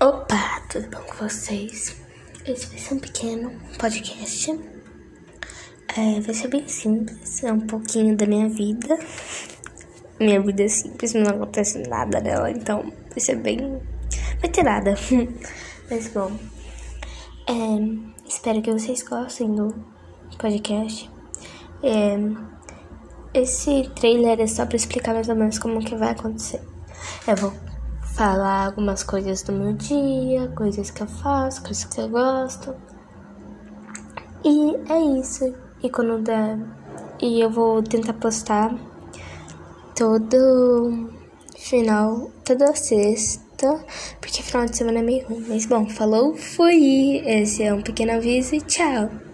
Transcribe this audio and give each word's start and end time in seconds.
Opa, 0.00 0.62
tudo 0.70 0.88
bom 0.90 1.02
com 1.02 1.28
vocês? 1.28 1.96
Esse 2.46 2.66
vai 2.68 2.78
ser 2.78 2.94
um 2.94 3.00
pequeno 3.00 3.50
podcast. 3.80 4.52
É, 5.96 6.20
vai 6.20 6.34
ser 6.34 6.46
bem 6.46 6.68
simples, 6.68 7.42
é 7.42 7.52
um 7.52 7.66
pouquinho 7.66 8.16
da 8.16 8.24
minha 8.24 8.48
vida. 8.48 8.96
Minha 10.20 10.40
vida 10.40 10.62
é 10.62 10.68
simples, 10.68 11.14
não 11.14 11.28
acontece 11.28 11.82
nada 11.88 12.20
nela, 12.20 12.48
então 12.48 12.92
vai 13.10 13.18
ser 13.18 13.38
bem. 13.38 13.82
Vai 14.40 14.48
ter 14.48 14.62
nada. 14.62 14.94
Mas 15.90 16.06
bom, 16.06 16.30
é, 17.48 18.28
espero 18.28 18.62
que 18.62 18.70
vocês 18.70 19.02
gostem 19.02 19.52
do 19.52 19.74
podcast. 20.38 21.10
É, 21.82 22.16
esse 23.34 23.90
trailer 23.96 24.40
é 24.40 24.46
só 24.46 24.64
pra 24.64 24.76
explicar 24.76 25.12
mais 25.12 25.28
ou 25.28 25.34
menos 25.34 25.58
como 25.58 25.80
que 25.80 25.96
vai 25.96 26.10
acontecer. 26.10 26.62
Eu 27.26 27.34
vou 27.34 27.67
falar 28.18 28.66
algumas 28.66 29.04
coisas 29.04 29.42
do 29.44 29.52
meu 29.52 29.74
dia, 29.74 30.48
coisas 30.56 30.90
que 30.90 31.02
eu 31.02 31.06
faço, 31.06 31.62
coisas 31.62 31.84
que 31.84 32.00
eu 32.00 32.08
gosto. 32.08 32.74
E 34.44 34.74
é 34.92 35.20
isso. 35.20 35.54
E 35.80 35.88
quando 35.88 36.20
der. 36.24 36.58
E 37.22 37.40
eu 37.40 37.48
vou 37.48 37.80
tentar 37.80 38.14
postar 38.14 38.74
todo 39.94 41.10
final, 41.56 42.28
toda 42.44 42.74
sexta, 42.74 43.84
porque 44.20 44.42
final 44.42 44.66
de 44.66 44.76
semana 44.76 44.98
é 44.98 45.02
meio 45.02 45.28
ruim. 45.28 45.44
Mas 45.48 45.64
bom, 45.66 45.88
falou, 45.88 46.36
fui! 46.36 47.22
Esse 47.24 47.62
é 47.62 47.72
um 47.72 47.82
pequeno 47.82 48.12
aviso 48.14 48.56
e 48.56 48.60
tchau! 48.60 49.27